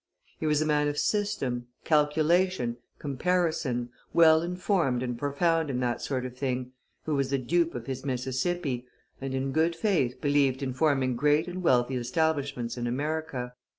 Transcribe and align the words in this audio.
He 0.39 0.47
was 0.47 0.63
a 0.63 0.65
man 0.65 0.87
of 0.87 0.97
system, 0.97 1.67
calculation, 1.83 2.77
comparison, 2.97 3.89
well 4.13 4.41
informed 4.41 5.03
and 5.03 5.15
profound 5.15 5.69
in 5.69 5.79
that 5.81 6.01
sort 6.01 6.25
of 6.25 6.35
thing, 6.35 6.71
who 7.03 7.13
was 7.13 7.29
the 7.29 7.37
dupe 7.37 7.75
of 7.75 7.85
his 7.85 8.03
Mississippi, 8.03 8.87
and 9.21 9.35
in 9.35 9.51
good 9.51 9.75
faith 9.75 10.19
believed 10.19 10.63
in 10.63 10.73
forming 10.73 11.15
great 11.15 11.47
and 11.47 11.61
wealthy 11.61 11.97
establishments 11.97 12.77
in 12.79 12.87
America. 12.87 13.53